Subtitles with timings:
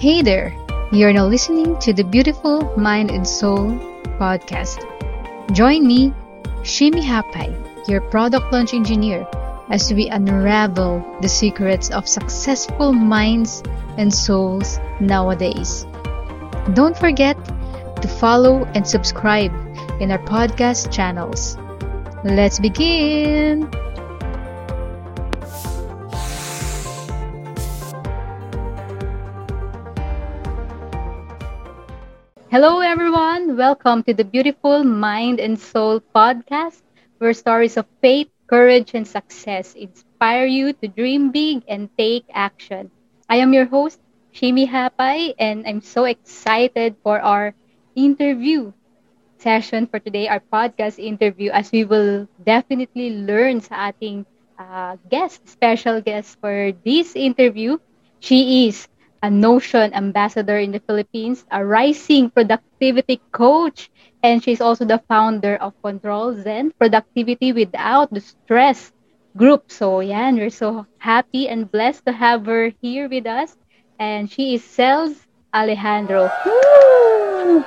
[0.00, 0.56] Hey there!
[0.92, 3.76] You're now listening to the Beautiful Mind and Soul
[4.16, 4.80] podcast.
[5.52, 6.14] Join me,
[6.64, 7.52] Shimi Hapai,
[7.86, 9.28] your product launch engineer,
[9.68, 13.62] as we unravel the secrets of successful minds
[13.98, 15.84] and souls nowadays.
[16.72, 17.36] Don't forget
[18.00, 19.52] to follow and subscribe
[20.00, 21.58] in our podcast channels.
[22.24, 23.68] Let's begin!
[32.50, 33.56] Hello, everyone.
[33.56, 36.82] Welcome to the Beautiful Mind and Soul podcast,
[37.18, 42.90] where stories of faith, courage, and success inspire you to dream big and take action.
[43.28, 44.00] I am your host,
[44.34, 47.54] Shimi Hapay, and I'm so excited for our
[47.94, 48.72] interview
[49.38, 54.26] session for today, our podcast interview, as we will definitely learn sa ating
[54.58, 57.78] uh, guest, special guest for this interview.
[58.20, 58.86] She is
[59.22, 63.90] a Notion ambassador in the Philippines, a rising productivity coach,
[64.22, 68.92] and she's also the founder of Control Zen Productivity Without the Stress
[69.36, 69.70] group.
[69.70, 73.56] So, yeah, and we're so happy and blessed to have her here with us.
[73.98, 75.16] And she is Cels
[75.52, 76.30] Alejandro.
[76.46, 77.64] Woo!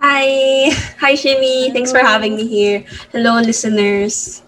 [0.00, 0.70] Hi.
[1.02, 1.72] Hi, Shimi.
[1.72, 2.84] Thanks for having me here.
[3.12, 4.42] Hello, listeners.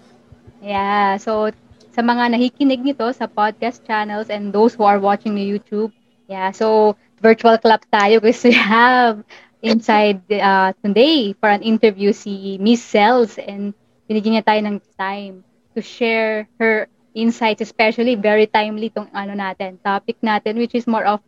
[0.63, 1.17] Yeah.
[1.17, 1.51] So,
[1.91, 5.91] sa mga nakikinig nito sa podcast channels and those who are watching the YouTube,
[6.31, 9.23] Yeah, so virtual clap tayo because we have
[9.61, 13.75] inside uh, today for an interview si Miss Cells and
[14.07, 15.35] binigyan niya tayo ng time
[15.75, 21.03] to share her insights, especially very timely tong ano natin, topic natin, which is more
[21.05, 21.19] of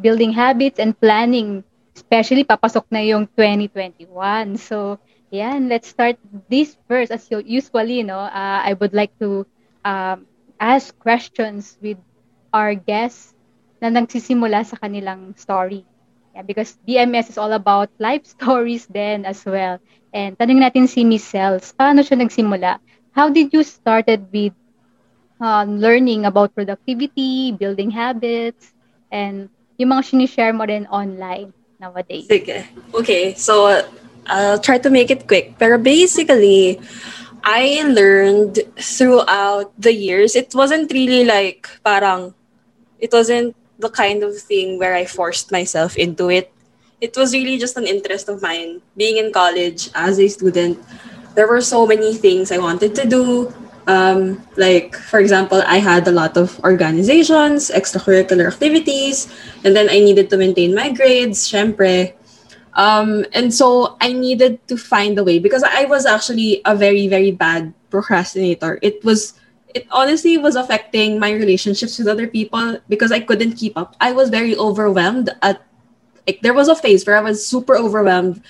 [0.00, 1.62] building habits and planning,
[1.94, 4.58] especially papasok na yung 2021.
[4.58, 4.98] So,
[5.30, 6.18] yan, let's start
[6.50, 7.14] this first.
[7.14, 9.46] As usually, know, uh, I would like to
[9.86, 10.26] um,
[10.58, 11.98] ask questions with
[12.52, 13.34] our guests
[13.80, 15.84] na nagsisimula sa kanilang story.
[16.34, 19.78] Yeah, because BMS is all about life stories then as well.
[20.12, 22.80] And tanong natin si Miss Cells, paano siya nagsimula?
[23.12, 24.54] How did you started with
[25.40, 28.72] um, learning about productivity, building habits,
[29.10, 32.28] and yung mga sinishare mo rin online nowadays?
[32.30, 32.66] Sige.
[32.94, 33.82] Okay, so
[34.26, 35.58] I'll try to make it quick.
[35.58, 36.78] Pero basically,
[37.42, 42.34] I learned throughout the years, it wasn't really like parang,
[42.98, 46.52] it wasn't the kind of thing where I forced myself into it.
[47.00, 48.82] It was really just an interest of mine.
[48.96, 50.82] Being in college as a student,
[51.34, 53.54] there were so many things I wanted to do.
[53.86, 59.32] Um, like, for example, I had a lot of organizations, extracurricular activities,
[59.64, 62.12] and then I needed to maintain my grades, syempre.
[62.74, 67.08] Um, and so I needed to find a way because I was actually a very,
[67.08, 68.78] very bad procrastinator.
[68.82, 69.34] It was
[69.74, 73.96] it honestly was affecting my relationships with other people because I couldn't keep up.
[74.00, 75.62] I was very overwhelmed at
[76.26, 78.42] like there was a phase where I was super overwhelmed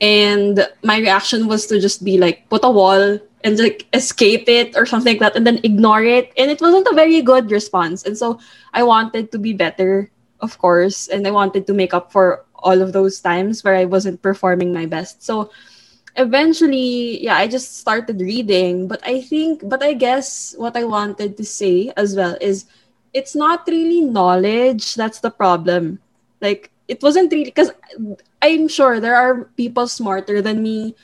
[0.00, 4.76] and my reaction was to just be like put a wall and like escape it
[4.76, 8.02] or something like that and then ignore it and it wasn't a very good response
[8.04, 8.38] and so
[8.74, 10.10] I wanted to be better
[10.40, 13.84] of course and I wanted to make up for all of those times where I
[13.84, 15.22] wasn't performing my best.
[15.22, 15.50] So
[16.16, 18.88] eventually, yeah, I just started reading.
[18.88, 22.66] But I think, but I guess what I wanted to say as well is
[23.12, 25.98] it's not really knowledge that's the problem.
[26.40, 27.70] Like, it wasn't really, because
[28.42, 30.96] I'm sure there are people smarter than me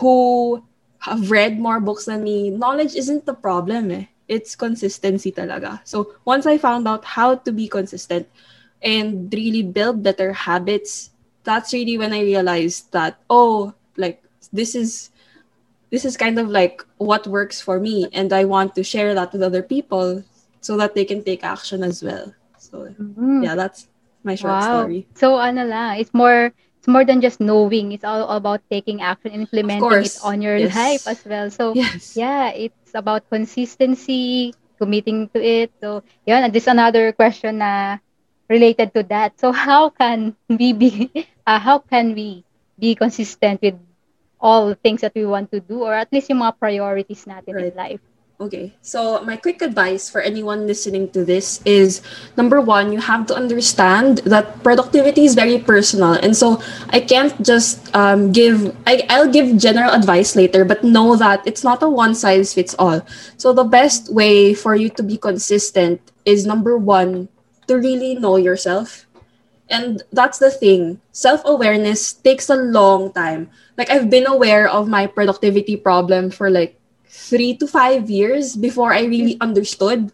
[0.00, 0.64] who
[1.00, 2.50] have read more books than me.
[2.50, 4.06] Knowledge isn't the problem, eh.
[4.26, 5.84] It's consistency talaga.
[5.84, 8.26] So once I found out how to be consistent
[8.80, 11.10] and really build better habits,
[11.44, 15.10] that's really when I realized that, oh, like this is
[15.90, 19.32] this is kind of like what works for me and i want to share that
[19.32, 20.22] with other people
[20.60, 23.42] so that they can take action as well so mm-hmm.
[23.42, 23.88] yeah that's
[24.24, 24.82] my short wow.
[24.82, 26.50] story so ano lang it's more
[26.84, 30.56] it's more than just knowing it's all about taking action and implementing it on your
[30.56, 30.74] yes.
[30.74, 32.16] life as well so yes.
[32.16, 37.96] yeah it's about consistency committing to it so yeah and this another question na
[38.48, 41.08] related to that so how can we be
[41.46, 42.44] uh, how can we
[42.76, 43.78] be consistent with
[44.44, 47.56] all the things that we want to do or at least yung mga priorities natin
[47.56, 47.72] right.
[47.72, 48.04] in life.
[48.40, 48.74] Okay.
[48.82, 52.02] So, my quick advice for anyone listening to this is
[52.36, 56.18] number one, you have to understand that productivity is very personal.
[56.18, 56.60] And so,
[56.90, 61.62] I can't just um, give, I, I'll give general advice later, but know that it's
[61.62, 63.06] not a one size fits all.
[63.38, 67.28] So, the best way for you to be consistent is number one,
[67.68, 69.06] to really know yourself.
[69.70, 74.88] And that's the thing self awareness takes a long time like I've been aware of
[74.88, 79.40] my productivity problem for like three to five years before I really mm.
[79.40, 80.12] understood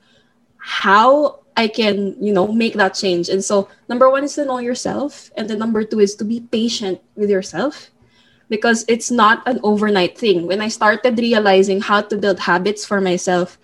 [0.57, 3.29] how I can, you know, make that change.
[3.29, 5.31] And so, number one is to know yourself.
[5.37, 7.91] And then number two is to be patient with yourself
[8.49, 10.47] because it's not an overnight thing.
[10.47, 13.59] When I started realizing how to build habits for myself,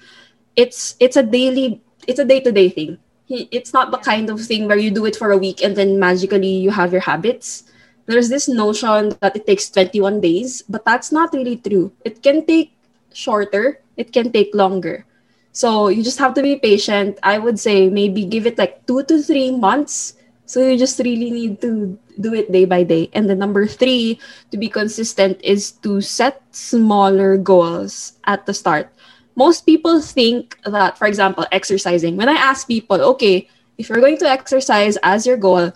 [0.57, 2.99] it's it's a daily it's a day-to-day thing.
[3.29, 5.99] It's not the kind of thing where you do it for a week and then
[5.99, 7.65] magically you have your habits.
[8.07, 11.91] There's this notion that it takes 21 days, but that's not really true.
[12.05, 12.71] It can take
[13.13, 15.05] shorter, it can take longer.
[15.51, 17.19] So you just have to be patient.
[17.23, 20.15] I would say maybe give it like two to three months.
[20.45, 23.11] So you just really need to do it day by day.
[23.13, 24.21] And the number three,
[24.53, 28.93] to be consistent, is to set smaller goals at the start.
[29.37, 32.17] Most people think that, for example, exercising.
[32.17, 33.49] When I ask people, okay,
[33.79, 35.73] if you're going to exercise as your goal,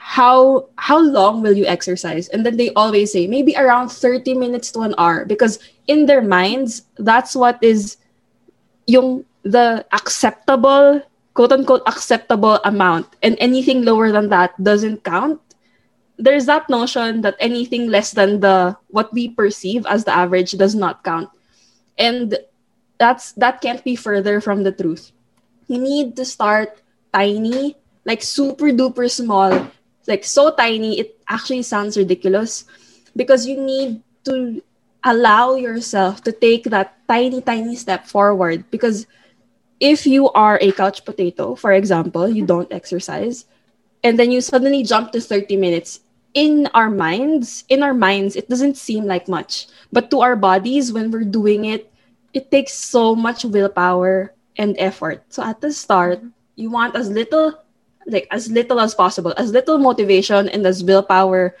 [0.00, 2.26] how how long will you exercise?
[2.28, 6.22] And then they always say maybe around 30 minutes to an hour because in their
[6.24, 7.98] minds that's what is
[8.88, 11.04] yung the acceptable
[11.34, 13.06] quote unquote acceptable amount.
[13.22, 15.38] And anything lower than that doesn't count.
[16.16, 20.74] There's that notion that anything less than the what we perceive as the average does
[20.74, 21.28] not count.
[21.98, 22.40] And
[23.00, 25.12] that's that can't be further from the truth.
[25.68, 26.82] You need to start
[27.14, 29.70] tiny like super duper small
[30.08, 32.64] like so tiny it actually sounds ridiculous
[33.16, 34.62] because you need to
[35.04, 39.06] allow yourself to take that tiny tiny step forward because
[39.80, 43.46] if you are a couch potato for example you don't exercise
[44.04, 46.00] and then you suddenly jump to 30 minutes
[46.34, 50.92] in our minds in our minds it doesn't seem like much but to our bodies
[50.92, 51.89] when we're doing it
[52.32, 56.20] it takes so much willpower and effort so at the start
[56.56, 57.54] you want as little
[58.06, 61.56] like as little as possible as little motivation and as willpower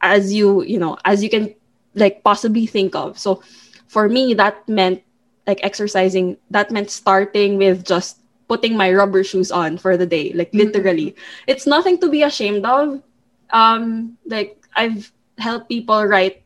[0.00, 1.54] as you you know as you can
[1.94, 3.42] like possibly think of so
[3.86, 5.02] for me that meant
[5.46, 10.32] like exercising that meant starting with just putting my rubber shoes on for the day
[10.32, 10.68] like mm-hmm.
[10.68, 11.46] literally mm-hmm.
[11.46, 13.02] it's nothing to be ashamed of
[13.50, 16.42] um like i've helped people write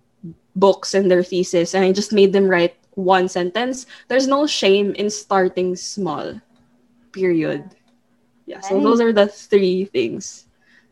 [0.54, 4.96] books and their thesis and i just made them write one sentence there's no shame
[4.96, 6.40] in starting small.
[7.12, 7.64] Period.
[8.48, 10.48] Yeah so those are the three things.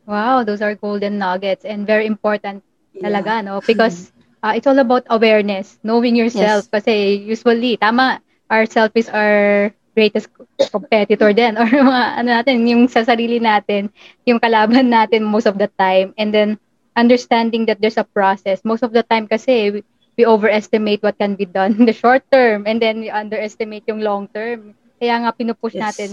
[0.06, 2.62] Wow those are golden nuggets and very important
[2.92, 3.08] yeah.
[3.08, 3.60] talaga no?
[3.66, 4.12] Because
[4.44, 6.68] uh, it's all about awareness knowing yourself.
[6.68, 6.72] Yes.
[6.72, 8.20] kasi usually tama
[8.52, 10.28] our self is our greatest
[10.70, 11.56] competitor din.
[11.60, 13.88] Or mga ano natin yung sa sarili natin
[14.28, 16.12] yung kalaban natin most of the time.
[16.20, 16.60] And then
[16.98, 18.62] understanding that there's a process.
[18.66, 19.82] Most of the time kasi
[20.16, 24.00] we, overestimate what can be done in the short term and then we underestimate yung
[24.00, 25.82] long term kaya nga pinupush yes.
[25.82, 26.10] natin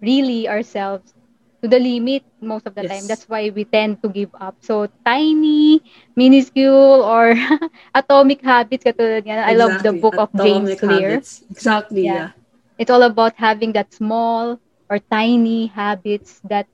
[0.00, 1.14] really ourselves
[1.62, 2.90] to the limit most of the yes.
[2.90, 3.04] time.
[3.06, 4.56] That's why we tend to give up.
[4.60, 5.80] So, tiny,
[6.16, 7.38] minuscule, or
[7.94, 9.22] atomic habits, katulad.
[9.22, 9.46] Exactly.
[9.46, 11.10] I love the book of atomic James Clear.
[11.22, 11.44] Habits.
[11.50, 12.14] Exactly, yeah.
[12.14, 12.30] yeah.
[12.78, 14.58] It's all about having that small
[14.90, 16.66] or tiny habits that,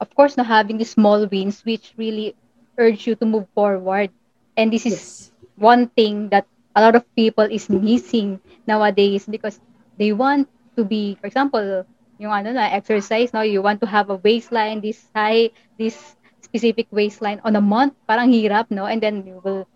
[0.00, 2.34] of course, no, having the small wins, which really
[2.78, 4.10] urge you to move forward.
[4.56, 5.29] And this is yes.
[5.60, 9.60] One thing that a lot of people is missing nowadays because
[10.00, 11.84] they want to be, for example,
[12.20, 13.44] yung ano na exercise no?
[13.44, 15.96] You want to have a waistline this high this
[16.40, 18.84] specific waistline on a month parang hirap no?
[18.88, 19.68] And then you will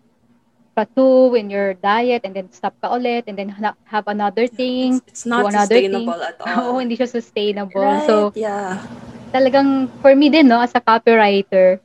[0.75, 3.47] plateau in your diet and then stop ka ulit and then
[3.87, 6.27] have another thing it's, it's not sustainable thing.
[6.27, 6.75] at all.
[6.75, 7.79] oo hindi siya sustainable.
[7.79, 8.83] Right, so yeah.
[9.31, 11.79] talagang for me din no as a copywriter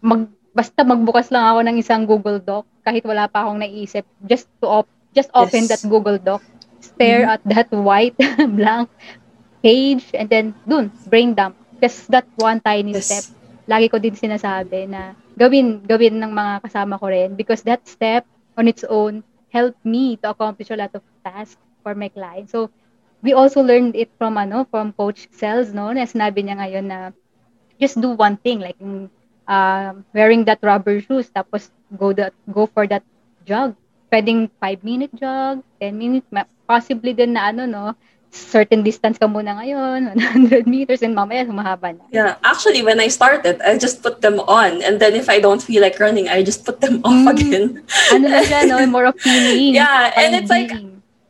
[0.00, 0.26] mag
[0.56, 4.66] basta magbukas lang ako ng isang Google Doc kahit wala pa akong naisip just to
[4.66, 5.70] op just open yes.
[5.76, 6.40] that Google Doc
[6.80, 7.34] stare mm-hmm.
[7.36, 8.16] at that white
[8.58, 8.88] blank
[9.62, 11.56] page, and then dun, brain dump.
[11.78, 13.06] Just that one tiny yes.
[13.06, 13.24] step.
[13.68, 18.24] Lagi ko din sinasabi na gawin, gawin ng mga kasama ko rin because that step
[18.56, 22.50] on its own helped me to accomplish a lot of tasks for my clients.
[22.50, 22.72] So,
[23.22, 26.98] we also learned it from ano from coach cells no na sinabi niya ngayon na
[27.78, 28.78] just do one thing like
[29.48, 33.02] uh, wearing that rubber shoes tapos go that go for that
[33.48, 33.72] jog
[34.12, 36.28] pwedeng 5 minute jog 10 minutes
[36.68, 37.84] possibly din na ano no
[38.30, 40.12] certain distance ka muna ngayon,
[40.52, 42.04] 100 meters, and mamaya humahaba na.
[42.12, 44.82] Yeah, actually, when I started, I just put them on.
[44.82, 47.32] And then if I don't feel like running, I just put them off mm.
[47.32, 47.64] again.
[48.12, 48.84] ano na siya, no?
[48.86, 49.74] More of feeling.
[49.74, 50.72] Yeah, and it's like,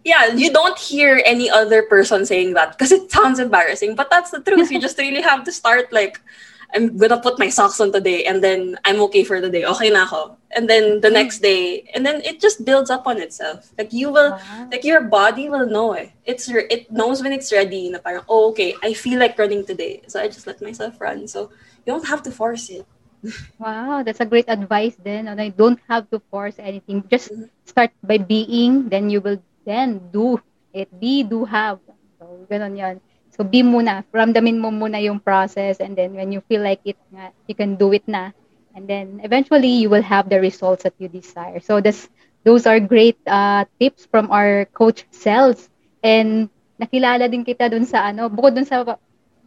[0.04, 3.94] yeah, you don't hear any other person saying that because it sounds embarrassing.
[3.94, 4.70] But that's the truth.
[4.70, 6.20] you just really have to start like,
[6.74, 9.64] I'm gonna put my socks on today and then I'm okay for the day.
[9.64, 10.36] Okay na ako.
[10.52, 13.72] And then the next day, and then it just builds up on itself.
[13.76, 14.68] Like you will, wow.
[14.70, 16.12] like your body will know it.
[16.24, 17.88] It's it knows when it's ready.
[17.88, 21.28] Na parang, oh, okay, I feel like running today, so I just let myself run.
[21.28, 21.52] So
[21.84, 22.88] you don't have to force it.
[23.58, 24.96] wow, that's a great advice.
[24.96, 27.04] Then, and I don't have to force anything.
[27.08, 27.52] Just mm-hmm.
[27.64, 28.88] start by being.
[28.88, 30.40] Then you will then do
[30.72, 30.88] it.
[31.00, 31.80] Be, do, have.
[32.18, 33.00] So ganun yan.
[33.38, 36.98] So be muna, ramdamin mo muna yung process and then when you feel like it
[37.46, 38.34] you can do it na.
[38.74, 41.62] And then eventually you will have the results that you desire.
[41.62, 42.10] So this
[42.42, 45.70] those are great uh, tips from our coach Cels.
[46.02, 46.50] And
[46.82, 48.82] nakilala din kita dun sa ano, bukod dun sa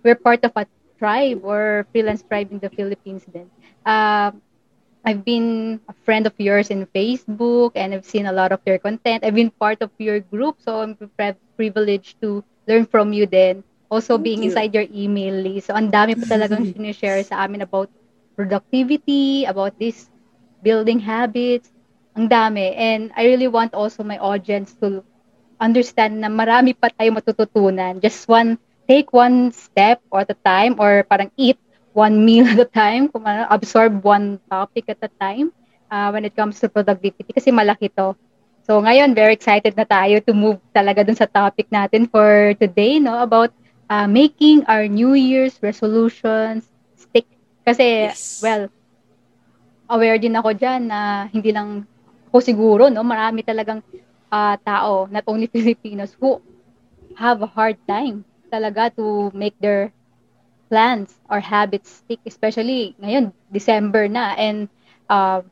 [0.04, 0.64] we're part of a
[0.96, 3.52] tribe or freelance tribe in the Philippines then.
[3.84, 4.32] Uh,
[5.04, 8.78] I've been a friend of yours in Facebook and I've seen a lot of your
[8.78, 9.26] content.
[9.26, 10.96] I've been part of your group, so I'm
[11.58, 13.64] privileged to learn from you then.
[13.92, 14.48] Also Thank being you.
[14.48, 15.68] inside your email list.
[15.68, 17.92] So ang dami pa talagang sinishare sa amin about
[18.40, 20.08] productivity, about this
[20.64, 21.70] building habits.
[22.16, 22.72] Ang dami.
[22.76, 25.04] And I really want also my audience to
[25.62, 28.00] understand na marami pa tayo matututunan.
[28.02, 28.58] Just one,
[28.90, 31.58] take one step at a time or parang eat
[31.94, 35.52] one meal at a time, kung ano, absorb one topic at a time
[35.92, 38.16] uh, when it comes to productivity kasi malaki to.
[38.66, 43.00] So ngayon, very excited na tayo to move talaga dun sa topic natin for today,
[43.02, 43.22] no?
[43.24, 43.52] About
[43.92, 47.28] uh, making our New Year's resolutions stick.
[47.68, 48.40] Kasi, Yes.
[48.42, 48.72] well,
[49.92, 51.84] aware din ako dyan na hindi lang
[52.32, 53.04] ako siguro, no?
[53.04, 53.84] Marami talagang
[54.32, 56.40] uh, tao, not only Filipinos, who
[57.20, 59.92] have a hard time talaga to make their
[60.72, 64.72] plans or habits stick, especially ngayon, December na, and
[65.12, 65.44] uh,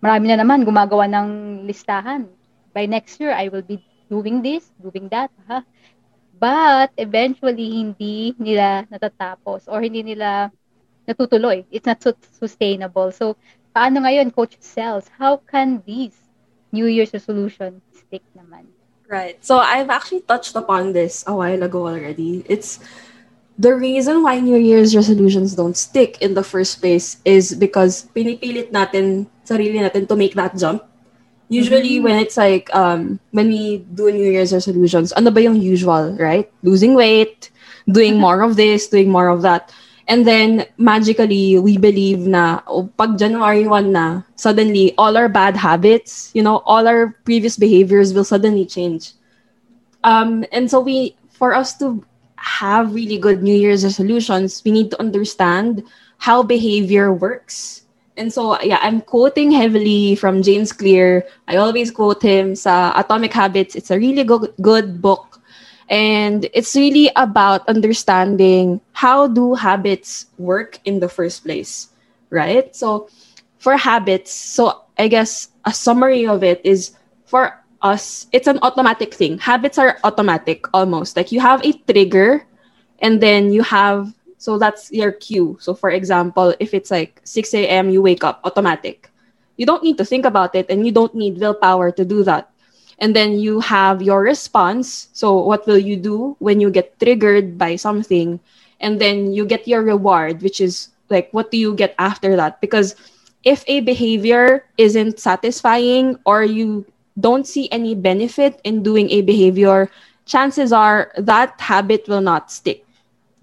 [0.00, 1.28] marami na naman gumagawa ng
[1.68, 2.24] listahan.
[2.72, 5.28] By next year, I will be doing this, doing that.
[5.48, 5.60] Ha?
[6.42, 10.50] But eventually, hindi nila natatapos or hindi nila
[11.06, 11.62] natutuloy.
[11.70, 13.14] It's not su- sustainable.
[13.14, 13.38] So,
[13.70, 16.18] paano ngayon, Coach Cells, how can these
[16.74, 18.66] New Year's resolution stick naman?
[19.08, 19.36] Right.
[19.44, 22.44] So I've actually touched upon this a while ago already.
[22.48, 22.80] It's
[23.58, 28.72] the reason why New Year's resolutions don't stick in the first place is because pinipilit
[28.72, 30.82] natin sarili natin to make that jump.
[31.52, 36.16] Usually when it's like um when we do New Year's resolutions, ano ba yung usual,
[36.16, 36.48] right?
[36.64, 37.52] Losing weight,
[37.92, 39.68] doing more of this, doing more of that.
[40.08, 45.54] And then magically we believe na oh, pag January 1 na, suddenly all our bad
[45.56, 49.12] habits, you know, all our previous behaviors will suddenly change.
[50.08, 52.00] Um and so we for us to
[52.40, 55.84] have really good New Year's resolutions, we need to understand
[56.18, 57.81] how behavior works.
[58.16, 61.26] And so, yeah, I'm quoting heavily from James Clear.
[61.48, 63.74] I always quote him sa Atomic Habits.
[63.74, 65.40] It's a really good, good book.
[65.88, 71.88] And it's really about understanding how do habits work in the first place,
[72.30, 72.74] right?
[72.76, 73.08] So,
[73.58, 76.92] for habits, so I guess a summary of it is
[77.24, 79.38] for us, it's an automatic thing.
[79.38, 81.16] Habits are automatic almost.
[81.16, 82.44] Like you have a trigger
[83.00, 85.56] and then you have, so that's your cue.
[85.60, 89.08] So for example, if it's like 6 a.m., you wake up automatic.
[89.56, 92.50] You don't need to think about it and you don't need willpower to do that.
[92.98, 95.06] And then you have your response.
[95.12, 98.40] So what will you do when you get triggered by something?
[98.80, 102.60] And then you get your reward, which is like, what do you get after that?
[102.60, 102.96] Because
[103.44, 106.84] if a behavior isn't satisfying or you
[107.20, 109.88] don't see any benefit in doing a behavior,
[110.26, 112.84] chances are that habit will not stick.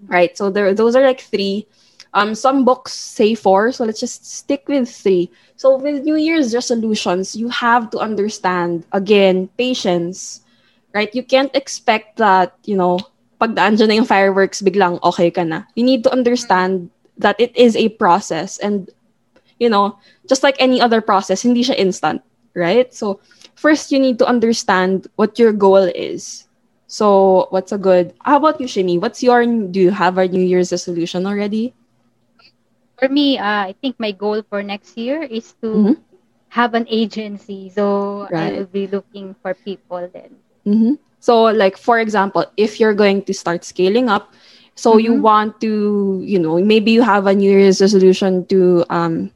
[0.06, 0.36] Right?
[0.36, 1.66] So there those are like three.
[2.14, 5.30] Um some books say four, so let's just stick with three.
[5.56, 10.42] So with New Year's resolutions, you have to understand again patience.
[10.94, 11.14] Right?
[11.14, 12.98] You can't expect that, you know,
[13.38, 15.62] pag daan dyan na yung fireworks, biglang okay ka na.
[15.74, 18.90] You need to understand that it is a process and
[19.58, 22.22] you know, just like any other process, hindi siya instant,
[22.54, 22.92] right?
[22.94, 23.20] So,
[23.54, 26.48] first you need to understand what your goal is.
[26.90, 28.14] So, what's a good?
[28.24, 29.00] How about you, Shimi?
[29.00, 29.46] What's your?
[29.46, 31.74] Do you have a New Year's resolution already?
[32.98, 35.96] For me, uh, I think my goal for next year is to Mhm.
[36.50, 37.68] have an agency.
[37.70, 40.42] So I will be looking for people then.
[40.66, 40.94] Mm-hmm.
[41.20, 44.32] So, like for example, if you're going to start scaling up,
[44.74, 45.22] so you Mhm.
[45.22, 49.30] want to, you know, maybe you have a New Year's resolution to um,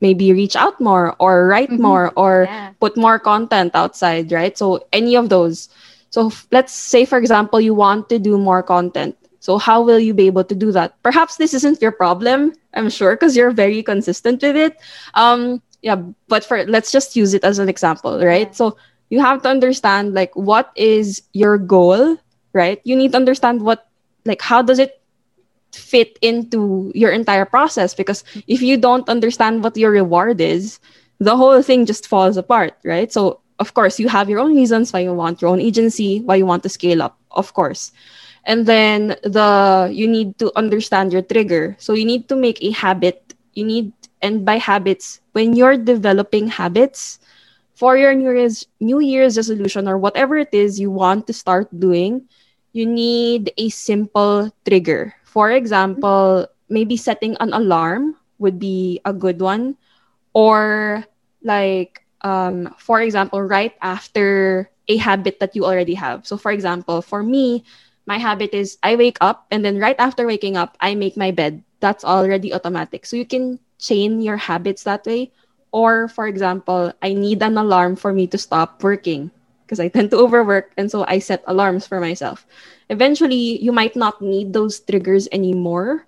[0.00, 1.78] maybe reach out more or write Mhm.
[1.78, 2.72] more or Yeah.
[2.80, 4.56] put more content outside, right?
[4.56, 5.68] So any of those.
[6.10, 9.16] So let's say, for example, you want to do more content.
[9.40, 11.00] So how will you be able to do that?
[11.02, 14.76] Perhaps this isn't your problem, I'm sure, because you're very consistent with it.
[15.14, 15.96] Um, yeah,
[16.28, 18.54] but for let's just use it as an example, right?
[18.54, 18.76] So
[19.08, 22.18] you have to understand like what is your goal,
[22.52, 22.80] right?
[22.84, 23.88] You need to understand what
[24.24, 25.00] like how does it
[25.72, 30.80] fit into your entire process because if you don't understand what your reward is,
[31.18, 33.12] the whole thing just falls apart, right?
[33.12, 36.36] So, of course, you have your own reasons why you want your own agency, why
[36.36, 37.92] you want to scale up, of course.
[38.44, 41.76] And then the you need to understand your trigger.
[41.78, 43.34] So you need to make a habit.
[43.54, 47.20] You need and by habits, when you're developing habits
[47.74, 51.68] for your New Year's New Year's resolution or whatever it is you want to start
[51.72, 52.28] doing,
[52.72, 55.14] you need a simple trigger.
[55.24, 59.76] For example, maybe setting an alarm would be a good one.
[60.32, 61.04] Or
[61.42, 66.26] like um, for example, right after a habit that you already have.
[66.26, 67.64] So for example, for me,
[68.06, 71.30] my habit is I wake up and then right after waking up, I make my
[71.30, 71.62] bed.
[71.80, 73.06] That's already automatic.
[73.06, 75.32] So you can chain your habits that way.
[75.72, 79.30] Or for example, I need an alarm for me to stop working
[79.64, 82.46] because I tend to overwork and so I set alarms for myself.
[82.88, 86.06] Eventually, you might not need those triggers anymore.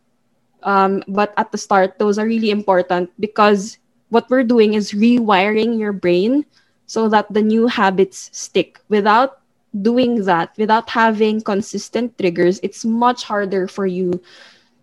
[0.62, 3.78] Um, but at the start, those are really important because
[4.12, 6.44] what we're doing is rewiring your brain
[6.84, 8.78] so that the new habits stick.
[8.92, 9.40] Without
[9.80, 14.20] doing that, without having consistent triggers, it's much harder for you,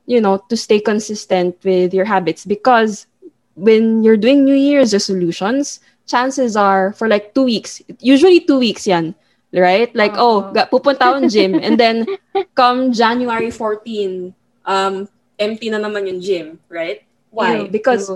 [0.07, 3.05] you know, to stay consistent with your habits because
[3.53, 8.87] when you're doing New Year's resolutions, chances are for like two weeks, usually two weeks
[8.87, 9.13] yan,
[9.53, 9.93] right?
[9.93, 10.57] Like, uh-huh.
[10.57, 11.53] oh, pupunta akong gym.
[11.53, 12.09] and then
[12.55, 14.33] come January 14,
[14.65, 15.07] um,
[15.37, 17.05] empty na naman yung gym, right?
[17.29, 17.69] Why?
[17.69, 18.09] because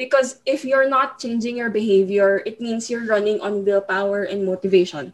[0.00, 5.12] because if you're not changing your behavior, it means you're running on willpower and motivation.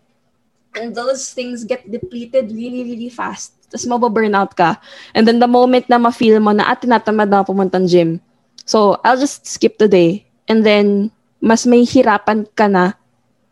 [0.78, 3.50] And those things get depleted really, really fast.
[3.66, 4.78] Tapos mababurnout ka.
[5.10, 8.22] And then the moment na ma-feel mo na ah, tinatamad na pumunta gym,
[8.62, 10.22] so I'll just skip the day.
[10.46, 11.10] And then
[11.42, 12.94] mas may hirapan ka na.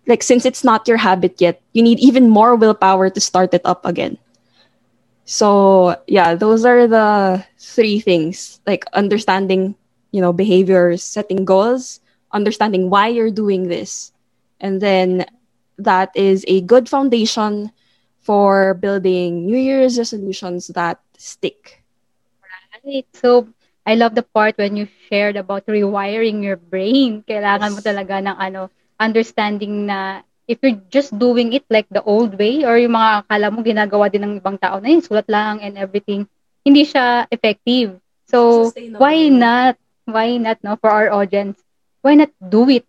[0.06, 3.64] Like, since it's not your habit yet, you need even more willpower to start it
[3.64, 4.20] up again.
[5.24, 8.60] So, yeah, those are the three things.
[8.68, 9.74] Like, understanding,
[10.14, 11.98] you know, behaviors, setting goals,
[12.30, 14.14] understanding why you're doing this.
[14.62, 15.26] And then
[15.76, 17.74] that is a good foundation
[18.22, 21.82] for building New Year's resolutions that stick.
[22.86, 23.06] Right.
[23.12, 23.50] So,
[23.84, 27.24] I love the part when you shared about rewiring your brain.
[27.28, 28.70] Kailangan mo talaga ng ano,
[29.02, 33.50] understanding na if you're just doing it like the old way or yung mga akala
[33.50, 36.24] mo ginagawa din ng ibang tao na yun, sulat lang and everything,
[36.62, 37.98] hindi siya effective.
[38.30, 39.76] So, why not?
[40.04, 40.76] Why not, no?
[40.76, 41.60] For our audience,
[42.04, 42.84] why not do it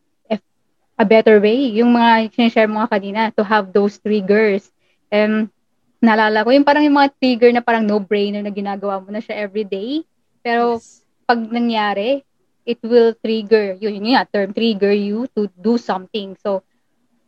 [0.95, 1.71] a better way?
[1.75, 4.67] Yung mga sinishare mo kanina, to have those triggers.
[5.11, 5.51] Um,
[6.03, 9.39] naalala ko, yung parang yung mga trigger na parang no-brainer na ginagawa mo na siya
[9.41, 10.03] everyday
[10.45, 11.01] pero yes.
[11.25, 12.21] pag nangyari,
[12.69, 16.37] it will trigger, yun, yun nga, term, trigger you to do something.
[16.37, 16.61] So,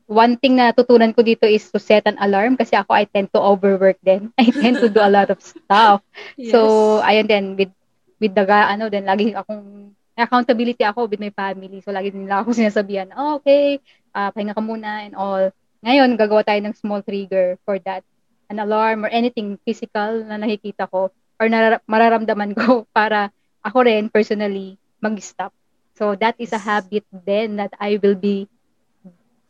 [0.06, 3.34] one thing na natutunan ko dito is to set an alarm kasi ako I tend
[3.34, 4.30] to overwork then.
[4.38, 6.06] I tend to do a lot of stuff.
[6.38, 6.54] Yes.
[6.54, 7.74] So, ayun din, with,
[8.20, 11.80] with the, ano, then lagi akong, accountability ako with my family.
[11.86, 13.78] So, lagi nila ako sinasabihan, oh, okay,
[14.18, 15.54] uh, pahinga ka muna and all.
[15.86, 18.02] Ngayon, gagawa tayo ng small trigger for that.
[18.50, 23.30] An alarm or anything physical na nakikita ko or narar- mararamdaman ko para
[23.62, 25.54] ako rin personally mag-stop.
[25.98, 28.48] So that is a habit then that I will be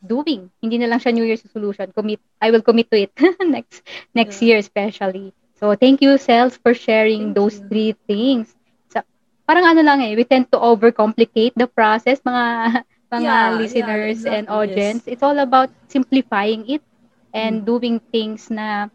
[0.04, 0.50] doing.
[0.62, 1.92] Hindi na lang siya New Year's resolution.
[1.92, 2.20] Commit.
[2.40, 3.12] I will commit to it
[3.44, 4.46] next next yeah.
[4.46, 5.32] year especially.
[5.58, 7.68] So thank you, Sels, for sharing thank those you.
[7.68, 8.54] three things.
[9.48, 12.84] Parang ano lang eh, we tend to overcomplicate the process, mga
[13.16, 15.00] mga yeah, listeners yeah, exactly, and audience.
[15.08, 15.12] Yes.
[15.16, 16.84] It's all about simplifying it
[17.32, 17.66] and mm.
[17.66, 18.92] doing things na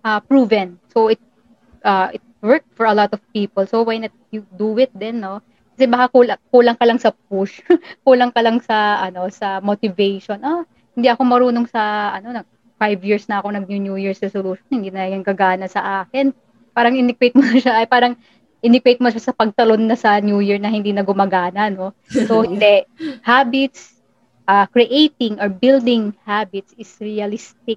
[0.00, 0.80] uh, proven.
[0.88, 1.20] So it
[1.84, 3.68] uh, it worked for a lot of people.
[3.68, 5.44] So why not you do it then, no?
[5.74, 7.60] Kasi baka kulang, kulang ka lang sa push,
[8.06, 10.40] kulang ka lang sa ano sa motivation.
[10.40, 14.66] Ah, hindi ako marunong sa ano nag five years na ako nag New Year's resolution,
[14.70, 16.34] hindi na yan kagana sa akin.
[16.74, 18.18] Parang inequate mo siya, ay parang
[18.64, 21.92] inequate mo siya sa pagtalon na sa New Year na hindi na gumagana, no?
[22.24, 22.88] So, hindi.
[23.20, 24.00] Habits,
[24.48, 27.76] uh, creating or building habits is realistic.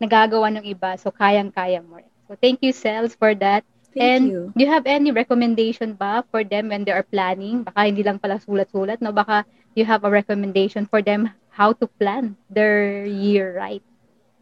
[0.00, 2.00] Nagagawa ng iba, so kayang-kaya mo.
[2.28, 3.64] So thank you, Sels, for that.
[3.94, 4.52] Thank and you.
[4.52, 7.64] do you have any recommendation ba for them when they are planning?
[7.64, 9.12] Baka hindi lang pala sulat-sulat, no?
[9.12, 13.80] Baka you have a recommendation for them how to plan their year right?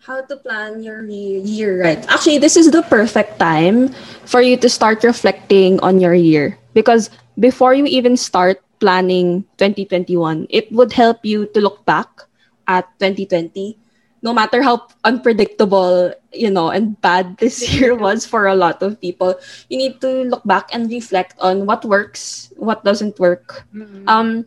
[0.05, 2.05] How to plan your year right.
[2.12, 3.88] Actually, this is the perfect time
[4.29, 6.59] for you to start reflecting on your year.
[6.75, 7.09] Because
[7.40, 12.09] before you even start planning 2021, it would help you to look back
[12.69, 13.79] at 2020
[14.25, 18.99] no matter how unpredictable, you know, and bad this year was for a lot of
[18.99, 19.37] people,
[19.69, 23.69] you need to look back and reflect on what works, what doesn't work.
[23.77, 24.09] Mm-hmm.
[24.09, 24.47] Um,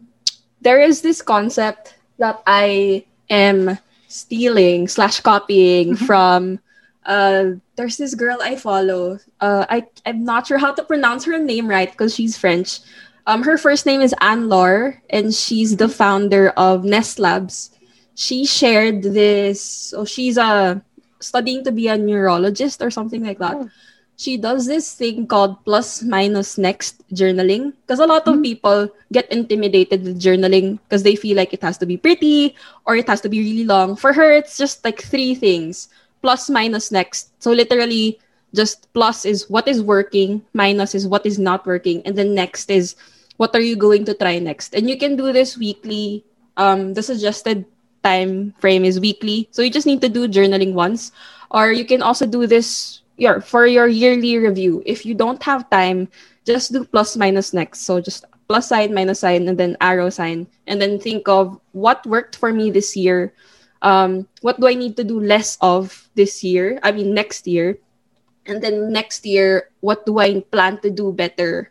[0.62, 6.06] there is this concept that I am stealing slash copying mm-hmm.
[6.06, 6.60] from.
[7.06, 9.20] Uh, there's this girl I follow.
[9.40, 12.80] Uh, I I'm not sure how to pronounce her name right because she's French.
[13.26, 17.72] Um, her first name is Anne Laure, and she's the founder of Ness Labs
[18.18, 19.62] she shared this.
[19.94, 20.82] So she's a
[21.22, 23.54] studying to be a neurologist or something like that.
[23.54, 23.70] Oh.
[24.18, 28.42] She does this thing called plus minus next journaling because a lot mm-hmm.
[28.42, 32.56] of people get intimidated with journaling because they feel like it has to be pretty
[32.86, 33.96] or it has to be really long.
[33.96, 35.90] For her, it's just like three things
[36.22, 37.30] plus minus next.
[37.42, 38.20] So literally
[38.56, 42.72] just plus is what is working, minus is what is not working, and then next
[42.72, 42.96] is
[43.38, 44.74] what are you going to try next.
[44.74, 46.26] And you can do this weekly.
[46.58, 47.66] Um, the suggested
[48.04, 49.48] time frame is weekly.
[49.52, 51.12] So you just need to do journaling once.
[51.52, 54.82] Or you can also do this your for your yearly review.
[54.86, 56.08] If you don't have time,
[56.46, 57.82] just do plus minus next.
[57.84, 60.48] So just plus sign, minus sign, and then arrow sign.
[60.66, 63.34] And then think of what worked for me this year.
[63.82, 66.80] Um, what do I need to do less of this year?
[66.82, 67.78] I mean, next year.
[68.48, 71.70] And then next year, what do I plan to do better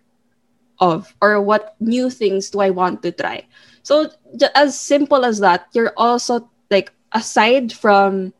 [0.79, 1.15] of?
[1.23, 3.49] Or what new things do I want to try?
[3.83, 8.35] So, just as simple as that, you're also like, aside from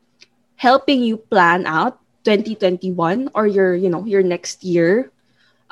[0.55, 5.11] helping you plan out 2021 or your, you know, your next year,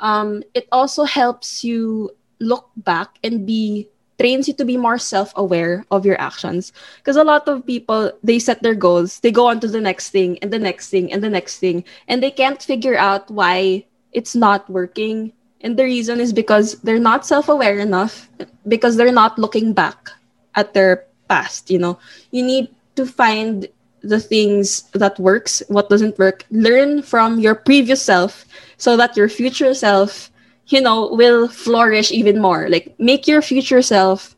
[0.00, 3.88] um, it also helps you look back and be
[4.18, 6.72] trains you to be more self-aware of your actions.
[6.96, 10.08] Because a lot of people they set their goals they go on to the next
[10.08, 13.84] thing and the next thing and the next thing and they can't figure out why
[14.12, 15.32] it's not working.
[15.60, 18.28] And the reason is because they're not self-aware enough
[18.66, 20.10] because they're not looking back
[20.54, 21.98] at their past you know.
[22.32, 23.68] You need to find
[24.06, 28.44] the things that works what doesn't work learn from your previous self
[28.78, 30.30] so that your future self
[30.68, 32.68] you know, will flourish even more.
[32.68, 34.34] Like make your future self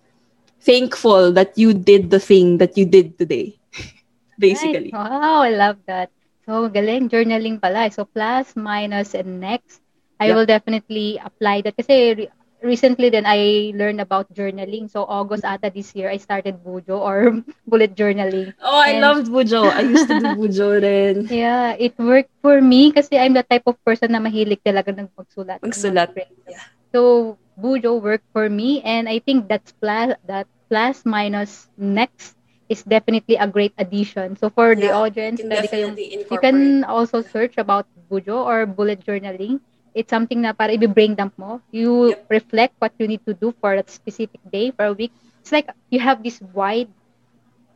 [0.61, 3.57] thankful that you did the thing that you did today.
[4.39, 4.93] Basically.
[4.93, 5.11] Right.
[5.11, 6.11] Wow, I love that.
[6.47, 7.91] So galing journaling pala.
[7.91, 9.81] So plus, minus, and next.
[10.21, 10.37] I yep.
[10.37, 12.27] will definitely apply that kasi
[12.63, 14.91] recently then I learned about journaling.
[14.91, 18.55] So August ata this year, I started Bujo or bullet journaling.
[18.63, 19.71] Oh, I and, loved Bujo.
[19.71, 21.27] I used to do Bujo then.
[21.31, 25.09] Yeah, it worked for me kasi I'm the type of person na mahilig talaga ng
[25.15, 25.63] magsulat.
[25.63, 26.15] Magsulat.
[26.49, 26.63] Yeah.
[26.95, 32.37] So Bujo worked for me and I think that's plus that plus minus next
[32.69, 34.37] is definitely a great addition.
[34.37, 39.05] So for yeah, the audience, you can, you can also search about Bujo or bullet
[39.05, 39.61] journaling
[39.99, 41.59] it's something na para i-brain dump mo.
[41.75, 42.31] You yep.
[42.31, 45.11] reflect what you need to do for that specific day, for a week.
[45.43, 46.87] It's like you have this wide,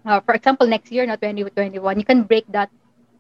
[0.07, 2.71] uh, for example, next year, no, 2021, you can break that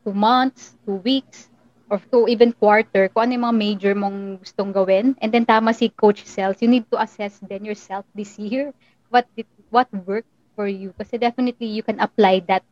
[0.06, 1.50] to months, to weeks,
[1.90, 5.18] or to even quarter, kung ano yung mga major mong gustong gawin.
[5.18, 8.70] And then tama si Coach Cells, you need to assess then yourself this year,
[9.10, 10.94] what did, what worked for you.
[10.94, 12.62] Kasi definitely you can apply that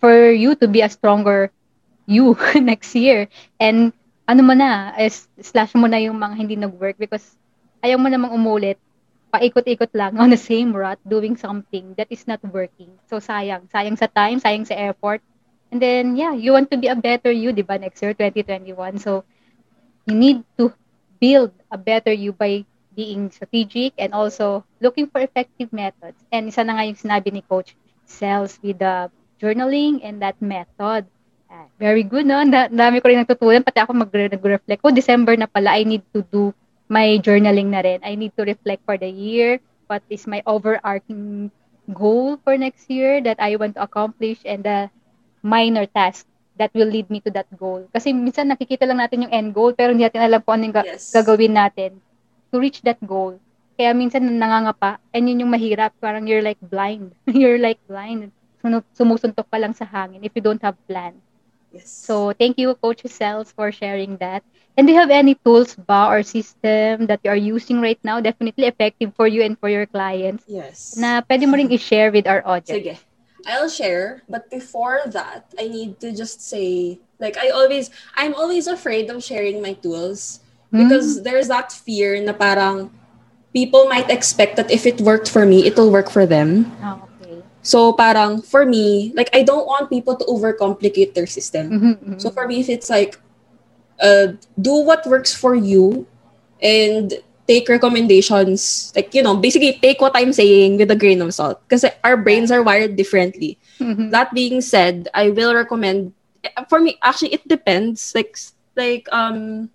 [0.00, 1.52] for you to be a stronger
[2.08, 3.28] you next year.
[3.60, 3.92] And
[4.28, 7.24] ano mo na, is slash mo na yung mga hindi nag-work because
[7.80, 8.76] ayaw mo namang umulit,
[9.32, 12.92] paikot-ikot lang on the same rut doing something that is not working.
[13.08, 15.24] So sayang, sayang sa time, sayang sa effort.
[15.72, 19.00] And then yeah, you want to be a better you, 'di ba, next year 2021.
[19.00, 19.24] So
[20.08, 20.72] you need to
[21.20, 22.64] build a better you by
[22.96, 26.20] being strategic and also looking for effective methods.
[26.32, 27.76] And isa na nga yung sinabi ni coach,
[28.08, 31.06] cells with the journaling and that method
[31.78, 32.44] very good, no?
[32.44, 33.64] Da- dami ko rin natutunan.
[33.64, 34.80] Pati ako mag-reflect.
[34.84, 36.52] Oh, December na pala, I need to do
[36.88, 38.00] my journaling na rin.
[38.04, 39.60] I need to reflect for the year.
[39.88, 41.48] What is my overarching
[41.88, 44.92] goal for next year that I want to accomplish and the
[45.40, 46.28] minor task
[46.60, 47.86] that will lead me to that goal.
[47.94, 50.76] Kasi minsan nakikita lang natin yung end goal pero hindi natin alam kung ano yung
[50.84, 51.14] yes.
[51.14, 51.90] gagawin natin
[52.50, 53.38] to reach that goal.
[53.78, 55.94] Kaya minsan nangangapa and yun yung mahirap.
[56.02, 57.14] Parang you're like blind.
[57.30, 58.34] you're like blind.
[58.92, 61.14] Sumusuntok ka lang sa hangin if you don't have plan.
[61.72, 61.88] Yes.
[61.90, 64.42] So thank you, Coach Cels, for sharing that.
[64.76, 68.20] And do you have any tools ba or system that you are using right now
[68.20, 70.44] definitely effective for you and for your clients?
[70.46, 70.96] Yes.
[70.96, 72.86] Na pwede mo ring i-share with our audience.
[72.86, 72.96] Sige.
[73.46, 78.66] I'll share, but before that, I need to just say, like, I always, I'm always
[78.66, 81.24] afraid of sharing my tools because mm.
[81.24, 82.90] there's that fear na parang
[83.54, 86.70] people might expect that if it worked for me, it'll work for them.
[86.82, 87.07] Oh.
[87.68, 91.68] So parang for me, like I don't want people to overcomplicate their system.
[91.68, 92.18] Mm-hmm, mm-hmm.
[92.18, 93.20] So for me, if it's like,
[94.00, 96.08] uh, do what works for you,
[96.64, 97.12] and
[97.44, 98.88] take recommendations.
[98.96, 102.16] Like you know, basically take what I'm saying with a grain of salt, because our
[102.16, 103.60] brains are wired differently.
[103.84, 104.16] Mm-hmm.
[104.16, 106.16] That being said, I will recommend.
[106.72, 108.16] For me, actually, it depends.
[108.16, 108.32] Like
[108.80, 109.68] like um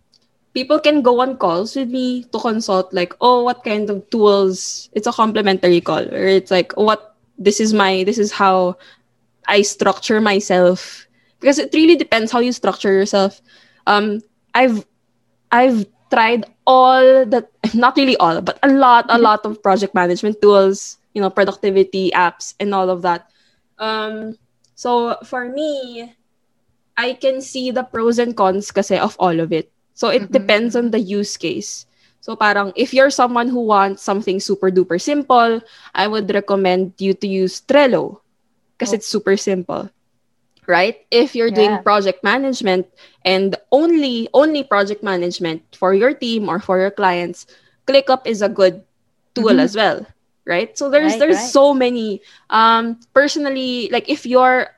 [0.58, 4.90] people can go on calls with me to consult like oh what kind of tools
[4.94, 8.78] it's a complimentary call or it's like what this is my this is how
[9.48, 11.08] I structure myself.
[11.40, 13.42] Because it really depends how you structure yourself.
[13.88, 14.22] Um,
[14.54, 14.86] I've
[15.52, 20.40] I've tried all that not really all but a lot a lot of project management
[20.42, 23.30] tools you know productivity apps and all of that.
[23.78, 24.38] Um
[24.76, 26.14] so for me
[26.98, 29.72] i can see the pros and cons kasi of all of it.
[29.94, 30.34] So it mm-hmm.
[30.34, 31.86] depends on the use case
[32.24, 35.60] So parang if you're someone who wants something super duper simple,
[35.94, 38.24] I would recommend you to use Trello
[38.78, 38.96] because oh.
[38.96, 39.92] it's super simple.
[40.68, 41.06] right?
[41.12, 42.88] If you're doing project management
[43.26, 47.46] and only only project management for your team or for your clients,
[47.88, 48.82] ClickUp is a good
[49.36, 49.64] tool Mhm.
[49.64, 50.06] as well,
[50.46, 50.74] right?
[50.78, 51.54] So there's Right, there's right.
[51.54, 54.73] so many um personally like if you're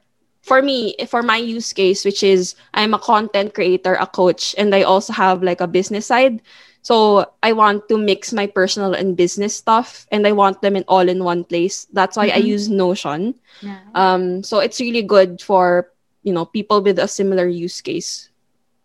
[0.45, 4.73] for me for my use case which is I'm a content creator, a coach and
[4.75, 6.41] I also have like a business side.
[6.81, 10.85] So I want to mix my personal and business stuff and I want them in
[10.87, 11.87] all in one place.
[11.93, 12.45] That's why I Mhm.
[12.45, 13.35] use Notion.
[13.61, 13.79] Yeah.
[13.95, 15.89] Um, so it's really good for
[16.23, 18.29] you know people with a similar use case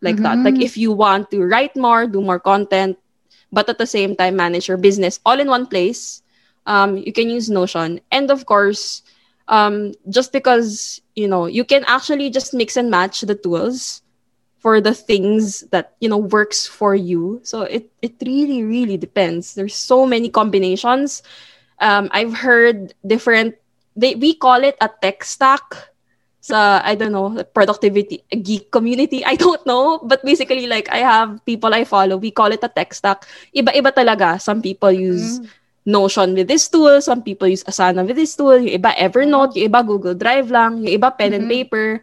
[0.02, 0.44] like that.
[0.44, 0.62] Like Mhm.
[0.62, 2.98] if you want to write more, do more content,
[3.52, 6.22] but at the same time manage your business all in one place,
[6.66, 8.00] um, you can use Notion.
[8.10, 9.02] And of course,
[9.50, 14.00] um, just because you know you can actually just mix and match the tools
[14.58, 17.40] for the things that you know works for you.
[17.44, 19.54] So it it really really depends.
[19.54, 21.22] There's so many combinations.
[21.80, 23.56] Um, I've heard different.
[23.96, 25.92] They we call it a tech stack.
[26.40, 29.20] Sa I don't know productivity geek community.
[29.28, 32.16] I don't know, but basically like I have people I follow.
[32.16, 33.26] We call it a tech stack.
[33.52, 34.40] Iba-iba talaga.
[34.40, 35.59] Some people use Mm.
[35.86, 39.70] Notion with this tool, some people use Asana with this tool, yung iba Evernote, yung
[39.72, 41.48] iba Google Drive lang, yung iba pen and Mhm.
[41.48, 42.02] paper.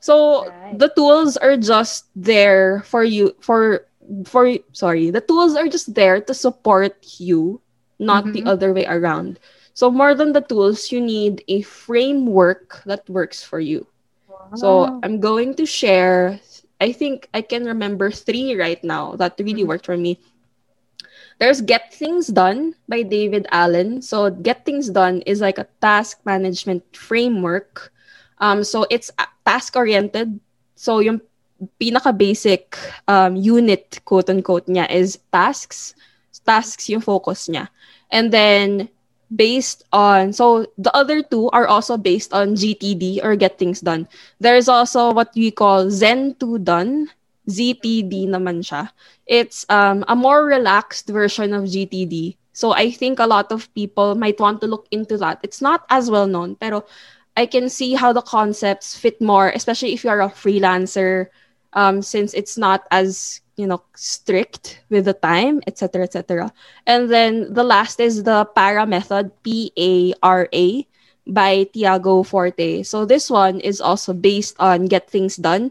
[0.00, 0.70] So Right.
[0.70, 3.86] the tools are just there for you for
[4.26, 7.60] for sorry, the tools are just there to support you,
[7.98, 8.46] not the Mhm.
[8.46, 9.38] other way around.
[9.74, 13.86] So more than the tools, you need a framework that works for you.
[14.54, 16.40] So I'm going to share
[16.80, 19.68] I think I can remember three right now that really Mhm.
[19.68, 20.18] worked for me.
[21.40, 24.04] There's Get Things Done by David Allen.
[24.04, 27.90] So Get Things Done is like a task management framework.
[28.38, 29.10] Um, so it's
[29.48, 30.38] task oriented.
[30.76, 31.24] So yung
[31.80, 32.76] pinaka basic
[33.08, 35.96] um, unit quote unquote niya is tasks.
[36.44, 37.68] Tasks yung focus niya.
[38.12, 38.88] And then
[39.32, 44.08] based on so the other two are also based on GTD or Get Things Done.
[44.40, 47.08] There's also what we call Zen to Done.
[47.48, 48.90] ZTD naman siya
[49.30, 52.36] it's um, a more relaxed version of GTD.
[52.52, 55.38] So I think a lot of people might want to look into that.
[55.44, 56.84] It's not as well known, pero
[57.36, 61.30] I can see how the concepts fit more, especially if you're a freelancer,
[61.72, 66.52] um, since it's not as you know strict with the time, etc., etc.
[66.90, 70.84] And then the last is the Para method, P A R A,
[71.30, 72.82] by Tiago Forte.
[72.82, 75.70] So this one is also based on Get Things Done,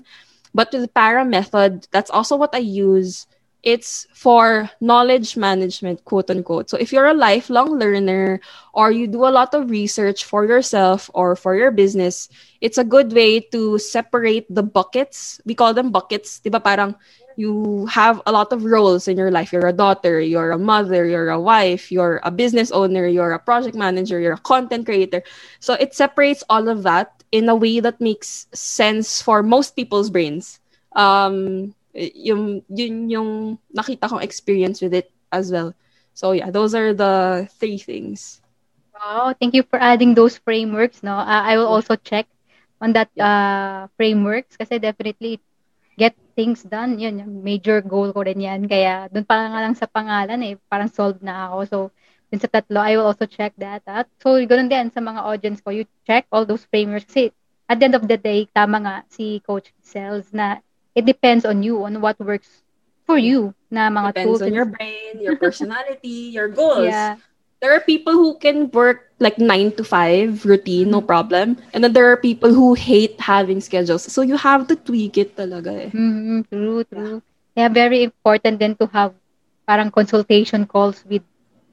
[0.53, 3.27] but with the Para method, that's also what I use
[3.63, 6.69] it's for knowledge management, quote unquote.
[6.69, 8.39] So if you're a lifelong learner
[8.73, 12.29] or you do a lot of research for yourself or for your business,
[12.62, 15.41] it's a good way to separate the buckets.
[15.45, 16.39] We call them buckets.
[16.39, 16.95] Diba parang
[17.35, 19.51] you have a lot of roles in your life.
[19.51, 23.39] You're a daughter, you're a mother, you're a wife, you're a business owner, you're a
[23.39, 25.23] project manager, you're a content creator.
[25.59, 30.09] So it separates all of that in a way that makes sense for most people's
[30.09, 30.59] brains.
[30.95, 33.29] Um, yung yun yung
[33.75, 35.73] nakita kong experience with it as well.
[36.13, 38.41] So yeah, those are the three things.
[38.93, 41.15] Wow, thank you for adding those frameworks, no?
[41.15, 42.27] Uh, I will also check
[42.81, 45.39] on that uh, frameworks kasi definitely
[45.95, 46.99] get things done.
[46.99, 48.67] Yun, yung major goal ko rin yan.
[48.67, 51.57] Kaya doon pa nga lang sa pangalan eh, parang solved na ako.
[51.67, 51.77] So,
[52.29, 54.05] dun sa tatlo, I will also check that out.
[54.21, 57.09] So, ganun din sa mga audience ko, you check all those frameworks.
[57.09, 57.33] Kasi
[57.67, 60.61] at the end of the day, tama nga si Coach Cells na
[60.93, 62.61] it depends on you, on what works
[63.05, 64.41] for you na mga Depends tools.
[64.41, 66.85] on and- your brain, your personality, your goals.
[66.85, 67.17] Yeah.
[67.59, 71.59] There are people who can work like nine to five routine, no problem.
[71.75, 74.07] And then there are people who hate having schedules.
[74.07, 75.89] So you have to tweak it talaga eh.
[75.91, 77.19] Mhm, true, true.
[77.51, 79.11] Kaya very important then to have
[79.67, 81.19] parang consultation calls with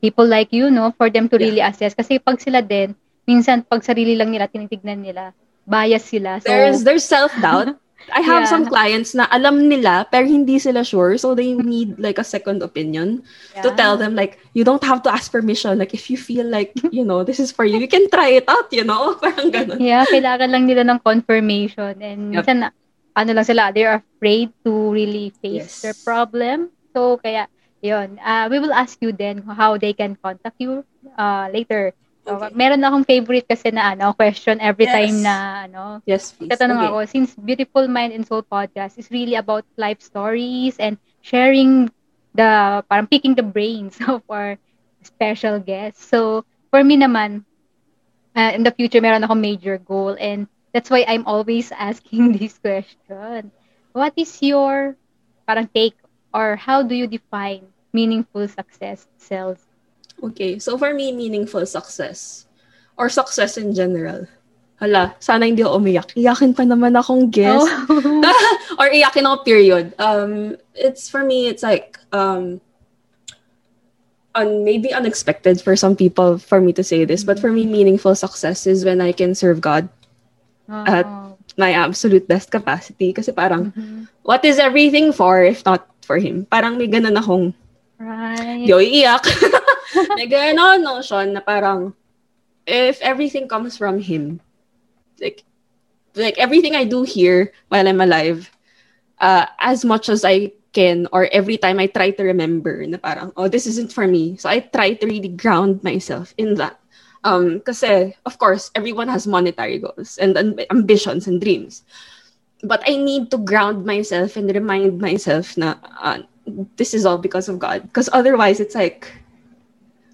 [0.07, 0.95] people like you, no?
[0.95, 1.47] For them to Yeah.
[1.51, 1.99] really assess.
[1.99, 2.95] Kasi pag sila din,
[3.27, 5.35] minsan pag sarili lang nila, tinitignan nila,
[5.66, 6.38] bias sila.
[6.38, 7.75] So, There's there's self-doubt.
[8.07, 8.53] I have Yeah.
[8.55, 12.62] some clients na alam nila pero hindi sila sure so they need like a second
[12.62, 13.27] opinion.
[13.59, 13.75] to yeah.
[13.75, 17.03] tell them like you don't have to ask permission like if you feel like you
[17.03, 20.07] know this is for you you can try it out you know parang ganun Yeah,
[20.07, 21.99] kailangan lang nila ng confirmation.
[21.99, 22.47] And Yep.
[22.47, 22.71] minsan,
[23.16, 25.83] ano lang sila, they're afraid to really face Yes.
[25.83, 26.71] their problem.
[26.95, 27.49] So, kaya,
[27.87, 28.18] yun.
[28.18, 30.85] Uh, we will ask you then how they can contact you
[31.18, 31.94] uh, later.
[32.27, 32.55] So, Okay.
[32.55, 34.90] meron akong favorite kasi na ano, question every Yes.
[34.90, 36.92] time na ano, yes please Tatanong Okay.
[36.92, 41.88] ako, since Beautiful Mind and Soul podcast is really about life stories and sharing
[42.35, 44.59] the, parang picking the brains of our
[45.03, 46.05] special guests.
[46.05, 47.44] So, for me naman,
[48.37, 52.59] uh, in the future, meron akong major goal and that's why I'm always asking this
[52.59, 53.53] question.
[53.92, 54.96] What is your
[55.46, 55.96] parang take
[56.35, 59.65] or how do you define meaningful success cells?
[60.21, 62.45] okay so for me meaningful success
[63.01, 64.29] or success in general
[64.77, 66.13] hala, sana hindi ako umiyak.
[66.13, 67.65] Iyakin pa naman akong guest.
[67.89, 68.21] Oh.
[68.81, 69.97] or iyakin ako period.
[69.97, 72.61] Um, it's for me, it's like, um,
[74.37, 78.13] un, maybe unexpected for some people for me to say this, but for me, meaningful
[78.13, 79.89] success is when I can serve God
[80.69, 81.41] At- Oh.
[81.57, 83.17] my absolute best capacity.
[83.17, 84.13] Kasi parang, Mhm.
[84.29, 86.45] what is everything for if not for Him?
[86.53, 87.57] Parang may ganun akong,
[87.97, 88.69] Right.
[88.69, 89.25] di ako iiyak.
[90.21, 91.97] may ganun notion na parang,
[92.69, 94.41] if everything comes from Him,
[95.21, 95.45] like,
[96.17, 98.53] like everything I do here while I'm alive,
[99.21, 103.33] uh, as much as I can, or every time I try to remember na parang,
[103.37, 104.37] oh, this isn't for me.
[104.37, 106.77] So I try to really ground myself in that.
[107.25, 111.83] Um, kasi, of course, everyone has monetary goals and amb- ambitions and dreams.
[112.63, 116.23] But I need to ground myself and remind myself na uh,
[116.77, 117.83] this is all because of God.
[117.83, 119.11] Because otherwise, it's like,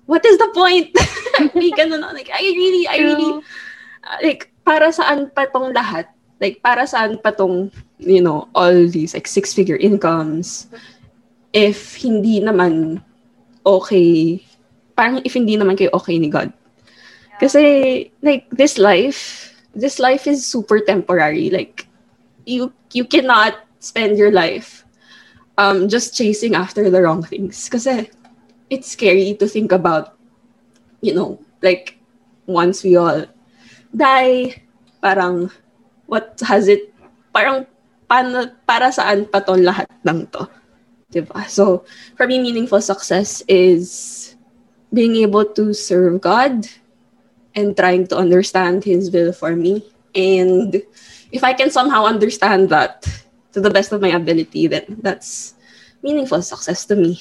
[0.07, 0.91] what is the point?
[1.55, 3.43] May ganun, like, I really, I really,
[4.05, 6.09] uh, like, para saan pa tong lahat?
[6.41, 10.67] Like, para saan pa tong, you know, all these, like, six-figure incomes
[11.53, 13.05] if hindi naman
[13.65, 14.43] okay,
[14.97, 16.53] parang if hindi naman kayo okay ni God.
[17.39, 21.51] Kasi, like, this life, this life is super temporary.
[21.51, 21.87] Like,
[22.47, 24.82] you, you cannot spend your life
[25.63, 27.71] um, just chasing after the wrong things.
[27.71, 28.11] Kasi,
[28.67, 30.19] it's scary to think about,
[31.01, 32.03] you know, like,
[32.47, 33.23] once we all
[33.95, 34.59] die,
[34.99, 35.55] parang,
[36.11, 36.91] what has it,
[37.31, 37.67] parang,
[38.11, 40.51] paano, para saan pa lahat ng to?
[41.15, 41.47] Diba?
[41.47, 41.85] So,
[42.17, 44.35] for me, meaningful success is
[44.91, 46.67] being able to serve God
[47.55, 49.85] and trying to understand His will for me.
[50.17, 50.83] And
[51.31, 53.05] if I can somehow understand that
[53.53, 55.55] to the best of my ability, then that's
[56.03, 57.21] meaningful success to me.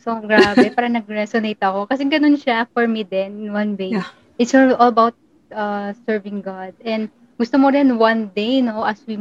[0.00, 0.72] So, grabe.
[0.76, 1.84] Parang nag-resonate ako.
[1.84, 3.96] Kasi ganun siya for me din, in one way.
[4.00, 4.08] Yeah.
[4.40, 5.12] It's all about
[5.52, 6.72] uh, serving God.
[6.80, 9.20] And gusto mo rin one day, no, as we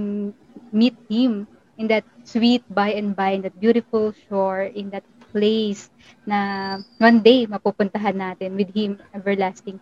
[0.71, 5.91] meet Him in that sweet by and by, in that beautiful shore, in that place
[6.25, 9.79] na one day mapupuntahan natin with Him everlasting.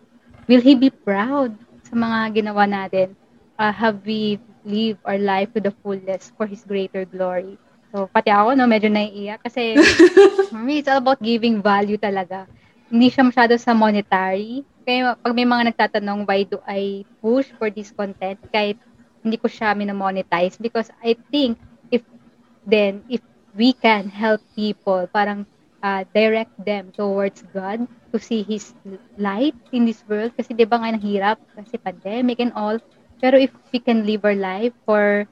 [0.50, 1.54] Will He be proud
[1.86, 3.14] sa mga ginawa natin?
[3.58, 7.58] Uh, have we lived our life to the fullest for His greater glory?
[7.88, 9.80] So, pati ako, no, medyo naiiyak kasi
[10.52, 12.44] for me, it's all about giving value talaga.
[12.88, 14.64] Hindi siya masyado sa monetary.
[14.84, 18.76] Kaya pag may mga nagtatanong, why do I push for this content kahit
[19.24, 20.56] hindi ko siya minamonetize?
[20.60, 21.56] Because I think
[21.92, 22.04] if
[22.64, 23.20] then, if
[23.56, 25.48] we can help people, parang
[25.82, 28.72] uh, direct them towards God to see His
[29.16, 30.32] light in this world.
[30.36, 32.76] Kasi di ba nga nahirap kasi pandemic and all.
[33.20, 35.26] Pero if we can live our life for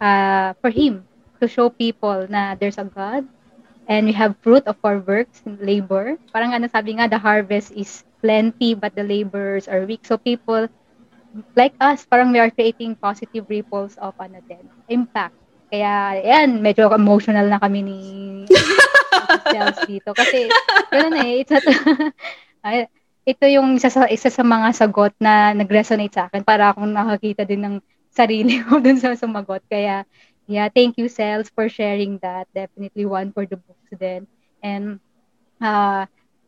[0.00, 1.04] uh, for Him,
[1.40, 3.26] to show people na there's a God
[3.88, 6.16] and we have fruit of our works and labor.
[6.32, 10.06] Parang ano sabi nga, the harvest is plenty but the laborers are weak.
[10.06, 10.68] So people
[11.56, 15.34] like us, parang we are creating positive ripples of ano din, impact.
[15.70, 17.98] Kaya, yan, medyo emotional na kami ni
[19.50, 20.14] sales dito.
[20.14, 20.54] Kasi,
[20.92, 21.64] ganun eh, it's not,
[23.24, 27.48] ito yung isa sa, isa sa mga sagot na nag-resonate sa akin para akong nakakita
[27.48, 27.76] din ng
[28.12, 29.64] sarili ko dun sa sumagot.
[29.66, 30.04] Kaya,
[30.44, 32.46] yeah, thank you, Sales, for sharing that.
[32.52, 34.28] Definitely one for the books din.
[34.60, 35.00] And,
[35.58, 36.04] uh,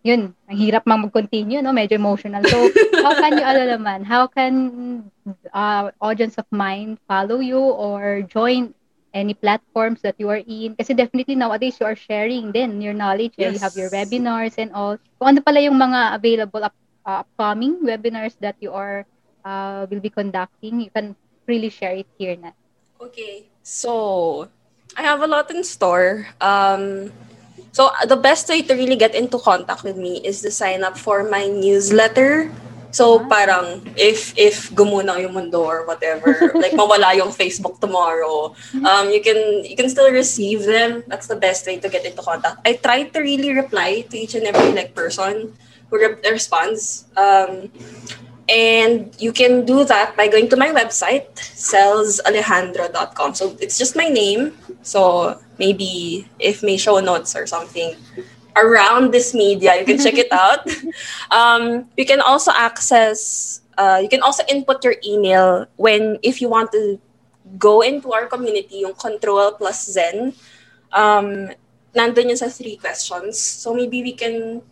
[0.07, 1.75] yun, ang hirap mang mag-continue, no?
[1.75, 2.45] Medyo emotional.
[2.47, 2.71] So,
[3.05, 4.55] how can you, ano naman, how can
[5.51, 8.77] uh, audience of mine follow you or join
[9.16, 10.76] any platforms that you are in?
[10.76, 13.33] Kasi definitely nowadays you are sharing din your knowledge.
[13.40, 13.48] eh.
[13.48, 13.96] You have your Yes.
[13.96, 15.00] webinars and all.
[15.18, 16.76] Kung ano pala yung mga available up,
[17.09, 19.09] uh, upcoming webinars that you are
[19.44, 21.16] uh, will be conducting, you can
[21.48, 22.52] really share it here na.
[23.00, 24.48] Okay, so
[24.96, 26.29] I have a lot in store.
[26.40, 27.12] Um,
[27.72, 30.98] so the best way to really get into contact with me is to sign up
[30.98, 32.50] for my newsletter.
[32.96, 33.28] So Ah.
[33.28, 36.32] parang if if gumuna yung mundo or whatever,
[36.62, 38.56] like mawala yung Facebook tomorrow,
[38.88, 39.37] um, you can
[39.68, 41.04] you can still receive them.
[41.04, 42.64] That's the best way to get into contact.
[42.64, 45.52] I try to really reply to each and every like person
[45.92, 47.04] who re- responds.
[47.20, 47.68] Um,
[48.48, 53.34] and you can do that by going to my website, salsalejandro.com.
[53.34, 54.57] So it's just my name.
[54.86, 57.99] So maybe if may show notes or something
[58.57, 60.64] around this media, you can check it out.
[61.30, 66.48] Um, you can also access, uh, you can also input your email when, if you
[66.48, 66.98] want to
[67.59, 70.32] go into our community, yung Control plus Zen,
[70.92, 71.50] um,
[71.94, 73.38] nandun yun sa three questions.
[73.38, 74.62] So maybe we can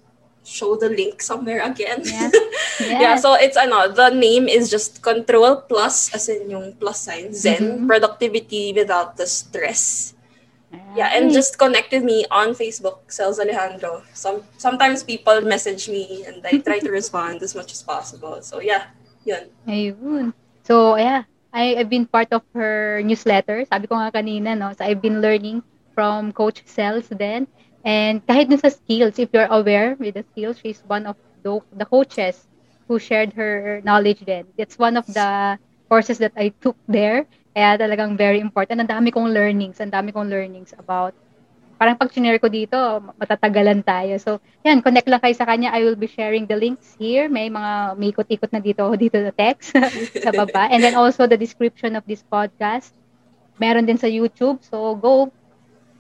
[0.45, 2.03] show the link somewhere again.
[2.75, 3.15] Yeah.
[3.15, 7.31] yeah, so it's ano, the name is just control plus as in yung plus sign,
[7.31, 7.87] Zen, Mhm.
[7.87, 10.11] productivity without the stress.
[10.97, 14.03] Yeah, and just connect with me on Facebook, Sales Alejandro.
[14.13, 18.43] Some sometimes people message me and I try to respond as much as possible.
[18.43, 18.95] So yeah.
[19.25, 19.49] Yun.
[19.65, 20.27] Ayun.
[20.69, 23.65] So, yeah, I, I've been part of her newsletter.
[23.65, 24.73] Sabi ko nga kanina, no?
[24.77, 25.65] So, I've been learning
[25.97, 27.49] from Coach Cells then.
[27.85, 31.61] And kahit dun sa skills, if you're aware with the skills, she's one of the,
[31.73, 32.49] the coaches
[32.89, 34.45] who shared her knowledge then.
[34.57, 35.57] It's one of the
[35.89, 37.25] courses that I took there.
[37.55, 38.83] Kaya talagang very important.
[38.83, 39.79] Ang dami kong learnings.
[39.79, 41.15] Ang dami kong learnings about
[41.85, 42.79] parang pag chinare ko dito,
[43.19, 44.15] matatagalan tayo.
[44.17, 44.31] So,
[44.63, 45.75] yan, connect lang kayo sa kanya.
[45.75, 47.27] I will be sharing the links here.
[47.29, 49.75] May mga may ikot-ikot na dito dito sa text
[50.25, 50.71] sa baba.
[50.71, 52.95] And then also the description of this podcast.
[53.59, 54.63] Meron din sa YouTube.
[54.65, 55.31] So, go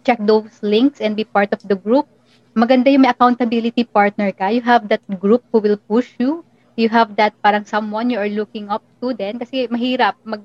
[0.08, 2.06] check those links and be part of the group.
[2.54, 4.54] Maganda yung may accountability partner ka.
[4.54, 6.46] You have that group who will push you.
[6.78, 9.42] You have that parang someone you are looking up to then.
[9.42, 10.42] Kasi mahirap mag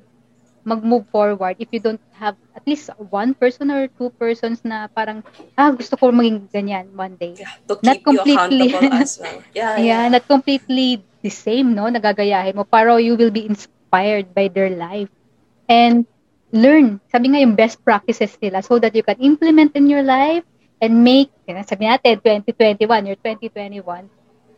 [0.66, 5.24] mag-move forward if you don't have at least one person or two persons na parang,
[5.58, 7.36] ah, gusto ko maging ganyan one day.
[7.38, 9.40] Yeah, to keep not completely, you accountable as well.
[9.56, 11.88] Yeah, yeah, yeah, not completely the same, no?
[11.88, 12.66] Nagagayahin mo.
[12.68, 15.10] Pero you will be inspired by their life.
[15.70, 16.06] And
[16.52, 17.00] learn.
[17.14, 20.44] Sabi nga yung best practices nila so that you can implement in your life
[20.82, 21.30] and make,
[21.68, 24.10] sabi natin, 2021, your 2021,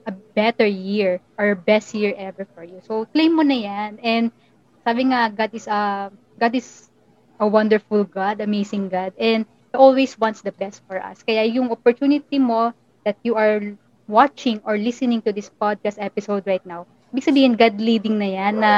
[0.08, 2.82] a better year or best year ever for you.
[2.86, 3.92] So, claim mo na yan.
[4.02, 4.32] And
[4.86, 6.90] sabi nga God is a God is
[7.40, 11.24] a wonderful God, amazing God, and He always wants the best for us.
[11.24, 12.74] Kaya yung opportunity mo
[13.06, 13.62] that you are
[14.08, 18.54] watching or listening to this podcast episode right now, ibig sabihin God leading na yan
[18.62, 18.74] na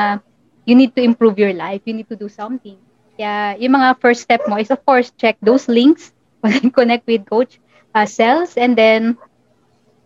[0.65, 2.77] you need to improve your life, you need to do something.
[3.17, 6.13] Kaya yung mga first step mo is of course check those links,
[6.77, 7.59] connect with Coach
[7.93, 9.17] uh, Cells, and then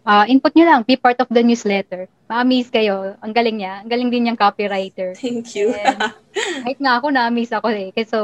[0.06, 2.08] uh, input nyo lang, be part of the newsletter.
[2.28, 3.16] Ma-amaze kayo.
[3.24, 3.84] Ang galing niya.
[3.84, 5.16] Ang galing din niyang copywriter.
[5.16, 5.72] Thank you.
[5.72, 6.12] And,
[6.68, 7.90] kahit nga ako, na-amaze ako eh.
[7.96, 8.20] Kasi so,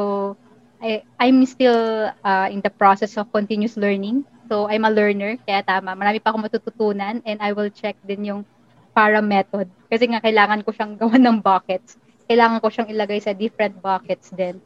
[0.83, 4.27] I, I'm still uh, in the process of continuous learning.
[4.51, 5.39] So, I'm a learner.
[5.47, 5.95] Kaya tama.
[5.95, 8.41] Marami pa akong matututunan and I will check din yung
[8.91, 9.71] para method.
[9.87, 11.95] Kasi nga, kailangan ko siyang gawan ng buckets.
[12.27, 14.59] Kailangan ko siyang ilagay sa different buckets din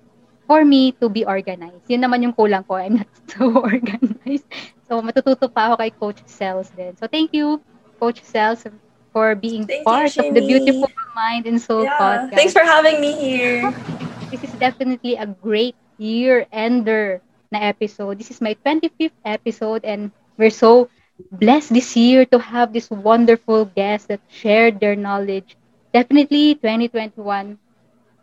[0.48, 1.84] for me to be organized.
[1.92, 2.80] Yun naman yung kulang ko.
[2.80, 4.48] I'm not so organized.
[4.88, 6.96] So, matututo pa ako kay Coach Cells din.
[6.96, 7.60] So, thank you,
[8.00, 8.64] Coach Cells,
[9.12, 11.98] for being thank part you, of the Beautiful Mind and Soul yeah.
[11.98, 12.36] podcast.
[12.36, 13.74] Thanks for having me here.
[14.32, 18.20] This is definitely a great year-ender na episode.
[18.20, 20.90] This is my 25th episode and we're so
[21.32, 25.56] blessed this year to have this wonderful guest that shared their knowledge.
[25.94, 27.58] Definitely, 2021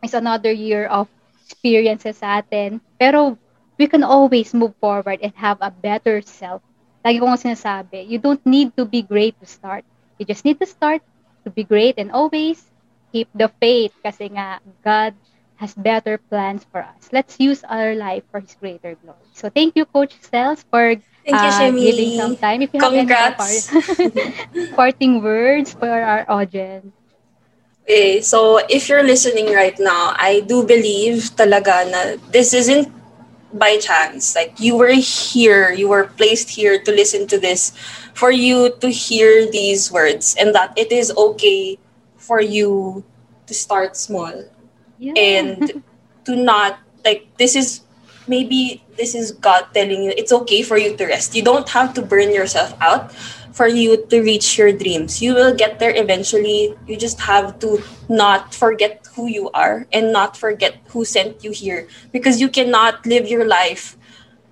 [0.02, 1.08] is another year of
[1.44, 2.80] experiences sa atin.
[3.00, 3.36] Pero
[3.78, 6.62] we can always move forward and have a better self.
[7.04, 9.84] Lagi ko sinasabi, you don't need to be great to start.
[10.18, 11.02] You just need to start
[11.44, 12.70] to be great and always
[13.12, 15.14] keep the faith kasi nga God
[15.56, 17.08] has better plans for us.
[17.12, 19.28] Let's use our life for His greater glory.
[19.32, 22.62] So thank you, Coach Cels, for thank you, uh, giving some time.
[22.62, 22.82] If you Congrats.
[22.82, 23.16] have any
[24.76, 26.92] parting words for our audience.
[27.84, 32.00] Okay, so if you're listening right now, I do believe talaga na
[32.32, 32.88] this isn't
[33.54, 34.34] by chance.
[34.34, 37.72] Like you were here, you were placed here to listen to this
[38.14, 41.78] for you to hear these words and that it is okay
[42.16, 43.04] for you
[43.46, 44.32] to start small
[44.98, 45.14] Yeah.
[45.16, 45.82] and
[46.24, 47.82] to not like this is
[48.26, 51.34] maybe this is God telling you it's okay for you to rest.
[51.34, 53.12] You don't have to burn yourself out
[53.54, 55.22] for you to reach your dreams.
[55.22, 56.74] You will get there eventually.
[56.90, 57.78] You just have to
[58.10, 63.06] not forget who you are and not forget who sent you here because you cannot
[63.06, 63.96] live your life,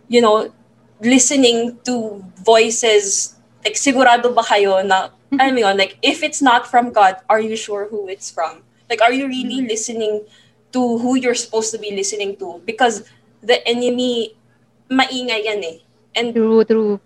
[0.07, 0.55] you know,
[1.03, 3.35] listening to voices
[3.67, 5.11] like sigurado ba kayo na
[5.43, 8.63] I mean like if it's not from God, are you sure who it's from?
[8.89, 10.23] Like are you really listening
[10.71, 12.63] to who you're supposed to be listening to?
[12.63, 13.03] Because
[13.43, 14.39] the enemy
[14.87, 15.79] maingay yan eh.
[16.15, 17.01] And True, true.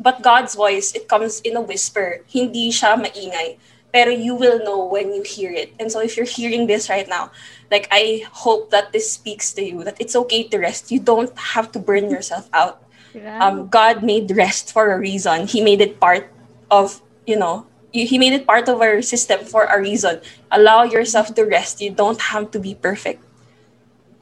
[0.00, 2.24] But God's voice, it comes in a whisper.
[2.26, 3.60] Hindi siya maingay.
[3.92, 5.74] Pero you will know when you hear it.
[5.78, 7.30] And so if you're hearing this right now,
[7.70, 10.90] like I hope that this speaks to you that it's okay to rest.
[10.90, 12.82] You don't have to burn yourself out.
[13.12, 13.44] Yeah.
[13.44, 15.46] Um, God made rest for a reason.
[15.46, 16.30] He made it part
[16.70, 20.22] of, you know, He made it part of our system for a reason.
[20.54, 21.82] Allow yourself to rest.
[21.82, 23.18] You don't have to be perfect.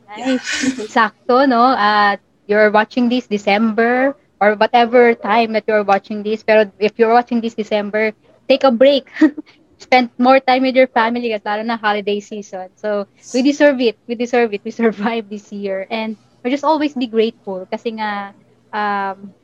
[0.09, 0.41] Nice.
[0.89, 1.77] Sakto, no?
[1.77, 6.43] At you're watching this December or whatever time that you're watching this.
[6.43, 8.13] Pero if you're watching this December,
[8.49, 9.09] take a break.
[9.79, 12.71] Spend more time with your family kasi lalo na holiday season.
[12.77, 13.99] So, we deserve it.
[14.07, 14.63] We deserve it.
[14.65, 15.87] We survived this year.
[15.91, 18.35] And we just always be grateful kasi nga
[18.75, 19.35] um,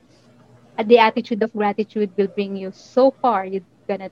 [0.84, 3.44] the attitude of gratitude will bring you so far.
[3.44, 4.10] You're gonna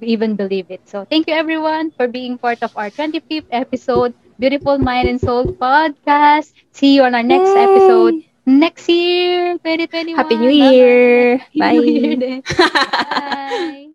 [0.00, 0.88] even believe it.
[0.88, 5.44] So, thank you everyone for being part of our 25th episode Beautiful Mind and Soul
[5.60, 6.52] podcast.
[6.72, 7.56] See you on our next Yay!
[7.56, 10.16] episode next year, 2021.
[10.16, 11.38] Happy New Year!
[11.38, 11.74] Bye-bye.
[11.74, 12.42] Happy New Year.
[12.58, 13.88] Bye.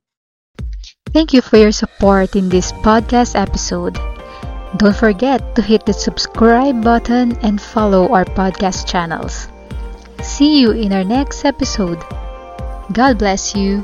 [1.13, 3.97] Thank you for your support in this podcast episode.
[4.77, 9.47] Don't forget to hit the subscribe button and follow our podcast channels.
[10.21, 12.03] See you in our next episode.
[12.91, 13.83] God bless you.